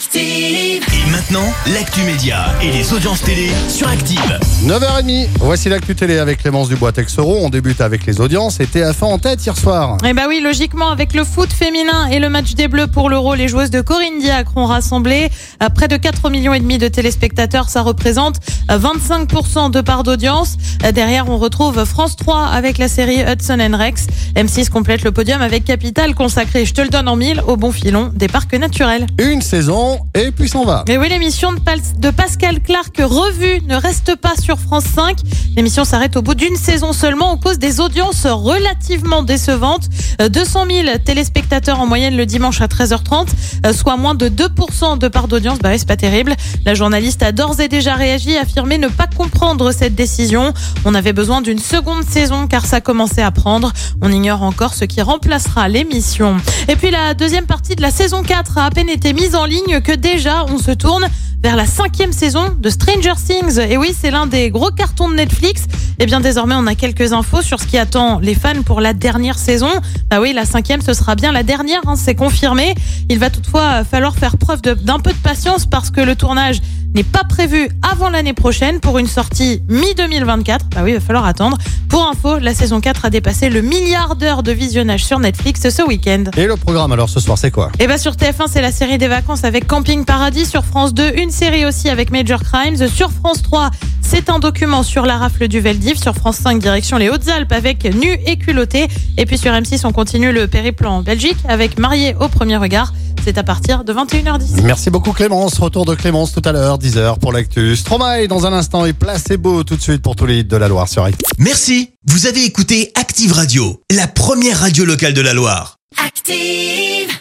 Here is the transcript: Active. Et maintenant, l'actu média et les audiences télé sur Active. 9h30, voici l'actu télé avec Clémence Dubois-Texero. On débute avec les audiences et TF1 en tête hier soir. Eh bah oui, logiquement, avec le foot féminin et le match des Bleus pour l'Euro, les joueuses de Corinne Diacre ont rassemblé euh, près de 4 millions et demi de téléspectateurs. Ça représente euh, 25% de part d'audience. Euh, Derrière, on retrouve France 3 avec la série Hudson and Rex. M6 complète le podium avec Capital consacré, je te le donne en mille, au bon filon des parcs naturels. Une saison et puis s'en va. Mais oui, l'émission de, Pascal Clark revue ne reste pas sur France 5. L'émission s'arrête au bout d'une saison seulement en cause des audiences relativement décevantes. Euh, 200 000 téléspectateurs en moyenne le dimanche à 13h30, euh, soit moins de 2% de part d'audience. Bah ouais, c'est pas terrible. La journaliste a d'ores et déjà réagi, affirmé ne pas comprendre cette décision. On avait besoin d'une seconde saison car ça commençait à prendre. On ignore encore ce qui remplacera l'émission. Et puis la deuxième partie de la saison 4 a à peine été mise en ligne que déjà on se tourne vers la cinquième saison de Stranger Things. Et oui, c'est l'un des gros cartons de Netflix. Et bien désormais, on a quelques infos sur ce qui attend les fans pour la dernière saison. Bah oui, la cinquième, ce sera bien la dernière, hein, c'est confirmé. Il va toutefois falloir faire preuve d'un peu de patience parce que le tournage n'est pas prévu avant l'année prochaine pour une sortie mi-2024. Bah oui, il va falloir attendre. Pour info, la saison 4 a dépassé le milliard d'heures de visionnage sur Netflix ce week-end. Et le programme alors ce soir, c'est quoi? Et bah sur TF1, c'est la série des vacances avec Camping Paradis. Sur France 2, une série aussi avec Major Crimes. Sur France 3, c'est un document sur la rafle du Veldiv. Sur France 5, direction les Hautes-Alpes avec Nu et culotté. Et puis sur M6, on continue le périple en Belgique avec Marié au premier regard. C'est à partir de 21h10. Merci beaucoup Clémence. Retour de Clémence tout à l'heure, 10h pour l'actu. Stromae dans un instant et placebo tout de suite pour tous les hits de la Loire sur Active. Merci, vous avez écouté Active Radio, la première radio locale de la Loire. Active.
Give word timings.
Active. 0.00 0.82
Et 0.94 1.10
maintenant, 1.10 1.52
l'actu 1.74 2.00
média 2.04 2.46
et 2.62 2.70
les 2.70 2.94
audiences 2.94 3.20
télé 3.20 3.50
sur 3.68 3.86
Active. 3.86 4.38
9h30, 4.64 5.28
voici 5.40 5.68
l'actu 5.68 5.94
télé 5.94 6.16
avec 6.16 6.38
Clémence 6.38 6.70
Dubois-Texero. 6.70 7.36
On 7.42 7.50
débute 7.50 7.82
avec 7.82 8.06
les 8.06 8.18
audiences 8.18 8.60
et 8.60 8.64
TF1 8.64 9.04
en 9.04 9.18
tête 9.18 9.44
hier 9.44 9.54
soir. 9.58 9.98
Eh 10.02 10.14
bah 10.14 10.22
oui, 10.26 10.40
logiquement, 10.42 10.88
avec 10.88 11.12
le 11.12 11.22
foot 11.22 11.52
féminin 11.52 12.06
et 12.06 12.18
le 12.18 12.30
match 12.30 12.54
des 12.54 12.66
Bleus 12.66 12.86
pour 12.86 13.10
l'Euro, 13.10 13.34
les 13.34 13.46
joueuses 13.46 13.70
de 13.70 13.82
Corinne 13.82 14.18
Diacre 14.20 14.56
ont 14.56 14.64
rassemblé 14.64 15.28
euh, 15.62 15.68
près 15.68 15.86
de 15.86 15.98
4 15.98 16.30
millions 16.30 16.54
et 16.54 16.60
demi 16.60 16.78
de 16.78 16.88
téléspectateurs. 16.88 17.68
Ça 17.68 17.82
représente 17.82 18.36
euh, 18.70 18.78
25% 18.78 19.70
de 19.70 19.82
part 19.82 20.02
d'audience. 20.02 20.56
Euh, 20.82 20.92
Derrière, 20.92 21.28
on 21.28 21.36
retrouve 21.36 21.84
France 21.84 22.16
3 22.16 22.46
avec 22.46 22.78
la 22.78 22.88
série 22.88 23.20
Hudson 23.20 23.58
and 23.60 23.76
Rex. 23.76 24.06
M6 24.34 24.70
complète 24.70 25.02
le 25.02 25.12
podium 25.12 25.42
avec 25.42 25.66
Capital 25.66 26.14
consacré, 26.14 26.64
je 26.64 26.72
te 26.72 26.80
le 26.80 26.88
donne 26.88 27.08
en 27.08 27.16
mille, 27.16 27.42
au 27.46 27.58
bon 27.58 27.70
filon 27.70 28.10
des 28.14 28.28
parcs 28.28 28.54
naturels. 28.54 29.06
Une 29.18 29.42
saison 29.42 29.89
et 30.14 30.30
puis 30.30 30.48
s'en 30.48 30.64
va. 30.64 30.84
Mais 30.88 30.98
oui, 30.98 31.08
l'émission 31.08 31.52
de, 31.52 32.10
Pascal 32.10 32.60
Clark 32.60 32.96
revue 32.98 33.60
ne 33.66 33.76
reste 33.76 34.16
pas 34.16 34.34
sur 34.40 34.58
France 34.58 34.84
5. 34.94 35.18
L'émission 35.56 35.84
s'arrête 35.84 36.16
au 36.16 36.22
bout 36.22 36.34
d'une 36.34 36.56
saison 36.56 36.92
seulement 36.92 37.30
en 37.30 37.36
cause 37.36 37.58
des 37.58 37.80
audiences 37.80 38.26
relativement 38.26 39.22
décevantes. 39.22 39.88
Euh, 40.20 40.28
200 40.28 40.66
000 40.70 40.98
téléspectateurs 41.04 41.80
en 41.80 41.86
moyenne 41.86 42.16
le 42.16 42.26
dimanche 42.26 42.60
à 42.60 42.66
13h30, 42.66 43.28
euh, 43.66 43.72
soit 43.72 43.96
moins 43.96 44.14
de 44.14 44.28
2% 44.28 44.98
de 44.98 45.08
part 45.08 45.28
d'audience. 45.28 45.58
Bah 45.58 45.70
ouais, 45.70 45.78
c'est 45.78 45.88
pas 45.88 45.96
terrible. 45.96 46.34
La 46.64 46.74
journaliste 46.74 47.22
a 47.22 47.32
d'ores 47.32 47.60
et 47.60 47.68
déjà 47.68 47.94
réagi, 47.94 48.36
affirmé 48.36 48.78
ne 48.78 48.88
pas 48.88 49.06
comprendre 49.06 49.72
cette 49.72 49.94
décision. 49.94 50.52
On 50.84 50.94
avait 50.94 51.12
besoin 51.12 51.40
d'une 51.40 51.58
seconde 51.58 52.04
saison 52.04 52.46
car 52.46 52.64
ça 52.66 52.80
commençait 52.80 53.22
à 53.22 53.30
prendre. 53.30 53.72
On 54.02 54.10
ignore 54.10 54.42
encore 54.42 54.74
ce 54.74 54.84
qui 54.84 55.02
remplacera 55.02 55.68
l'émission. 55.68 56.36
Et 56.68 56.76
puis 56.76 56.90
la 56.90 57.14
deuxième 57.14 57.46
partie 57.46 57.76
de 57.76 57.82
la 57.82 57.90
saison 57.90 58.22
4 58.22 58.58
a 58.58 58.66
à 58.66 58.70
peine 58.70 58.88
été 58.88 59.12
mise 59.12 59.34
en 59.34 59.44
ligne 59.44 59.79
que 59.80 59.92
déjà 59.92 60.44
on 60.46 60.58
se 60.58 60.70
tourne 60.70 61.06
vers 61.42 61.56
la 61.56 61.66
cinquième 61.66 62.12
saison 62.12 62.54
de 62.58 62.68
Stranger 62.68 63.14
Things. 63.24 63.58
Et 63.58 63.76
oui, 63.76 63.94
c'est 63.98 64.10
l'un 64.10 64.26
des 64.26 64.50
gros 64.50 64.70
cartons 64.70 65.08
de 65.08 65.14
Netflix. 65.14 65.64
Et 66.02 66.06
bien 66.06 66.20
désormais, 66.20 66.54
on 66.56 66.66
a 66.66 66.74
quelques 66.74 67.12
infos 67.12 67.42
sur 67.42 67.60
ce 67.60 67.66
qui 67.66 67.76
attend 67.76 68.20
les 68.20 68.34
fans 68.34 68.62
pour 68.64 68.80
la 68.80 68.94
dernière 68.94 69.38
saison. 69.38 69.68
Bah 70.08 70.18
oui, 70.18 70.32
la 70.32 70.46
cinquième, 70.46 70.80
ce 70.80 70.94
sera 70.94 71.14
bien 71.14 71.30
la 71.30 71.42
dernière, 71.42 71.82
hein, 71.86 71.94
c'est 71.94 72.14
confirmé. 72.14 72.74
Il 73.10 73.18
va 73.18 73.28
toutefois 73.28 73.84
falloir 73.84 74.16
faire 74.16 74.38
preuve 74.38 74.62
d'un 74.62 74.98
peu 74.98 75.12
de 75.12 75.18
patience 75.18 75.66
parce 75.66 75.90
que 75.90 76.00
le 76.00 76.16
tournage 76.16 76.62
n'est 76.94 77.04
pas 77.04 77.22
prévu 77.24 77.68
avant 77.82 78.08
l'année 78.08 78.32
prochaine 78.32 78.80
pour 78.80 78.98
une 78.98 79.06
sortie 79.06 79.62
mi-2024. 79.68 80.70
Bah 80.74 80.80
oui, 80.82 80.92
il 80.92 80.94
va 80.94 81.00
falloir 81.00 81.26
attendre. 81.26 81.58
Pour 81.90 82.08
info, 82.08 82.38
la 82.38 82.54
saison 82.54 82.80
4 82.80 83.04
a 83.04 83.10
dépassé 83.10 83.50
le 83.50 83.60
milliard 83.60 84.16
d'heures 84.16 84.42
de 84.42 84.52
visionnage 84.52 85.04
sur 85.04 85.18
Netflix 85.18 85.68
ce 85.68 85.82
week-end. 85.82 86.24
Et 86.38 86.46
le 86.46 86.56
programme 86.56 86.92
alors 86.92 87.10
ce 87.10 87.20
soir, 87.20 87.36
c'est 87.36 87.50
quoi? 87.50 87.70
Et 87.78 87.86
bah 87.86 87.98
sur 87.98 88.12
TF1, 88.12 88.46
c'est 88.50 88.62
la 88.62 88.72
série 88.72 88.96
des 88.96 89.08
vacances 89.08 89.44
avec 89.44 89.66
Camping 89.66 90.06
Paradis. 90.06 90.46
Sur 90.46 90.64
France 90.64 90.94
2, 90.94 91.12
une 91.18 91.30
série 91.30 91.66
aussi 91.66 91.90
avec 91.90 92.10
Major 92.10 92.40
Crimes. 92.42 92.88
Sur 92.88 93.12
France 93.12 93.42
3, 93.42 93.70
c'est 94.10 94.28
un 94.28 94.40
document 94.40 94.82
sur 94.82 95.06
la 95.06 95.18
rafle 95.18 95.46
du 95.46 95.60
Veldiv. 95.60 95.96
Sur 95.96 96.14
France 96.14 96.38
5, 96.38 96.60
direction 96.60 96.96
les 96.96 97.08
Hautes-Alpes 97.08 97.52
avec 97.52 97.84
Nu 97.84 98.18
et 98.26 98.36
culotté. 98.38 98.88
Et 99.16 99.24
puis 99.24 99.38
sur 99.38 99.52
M6, 99.52 99.86
on 99.86 99.92
continue 99.92 100.32
le 100.32 100.48
périple 100.48 100.86
en 100.86 101.02
Belgique 101.02 101.36
avec 101.46 101.78
Marié 101.78 102.16
au 102.18 102.26
premier 102.26 102.56
regard. 102.56 102.92
C'est 103.22 103.38
à 103.38 103.44
partir 103.44 103.84
de 103.84 103.92
21h10. 103.92 104.62
Merci 104.62 104.90
beaucoup 104.90 105.12
Clémence. 105.12 105.58
Retour 105.58 105.84
de 105.84 105.94
Clémence 105.94 106.32
tout 106.32 106.42
à 106.44 106.50
l'heure, 106.50 106.78
10h 106.78 107.20
pour 107.20 107.32
l'actu. 107.32 107.76
Stromae 107.76 108.26
dans 108.26 108.46
un 108.46 108.52
instant 108.52 108.84
et 108.84 108.92
placebo 108.92 109.62
tout 109.62 109.76
de 109.76 109.82
suite 109.82 110.02
pour 110.02 110.16
tous 110.16 110.26
les 110.26 110.40
hits 110.40 110.44
de 110.44 110.56
la 110.56 110.66
Loire 110.66 110.88
sur 110.88 111.04
Active. 111.04 111.28
Merci, 111.38 111.90
vous 112.06 112.26
avez 112.26 112.44
écouté 112.44 112.90
Active 112.96 113.32
Radio, 113.32 113.80
la 113.94 114.08
première 114.08 114.58
radio 114.58 114.84
locale 114.84 115.14
de 115.14 115.20
la 115.20 115.34
Loire. 115.34 115.76
Active. 116.04 117.19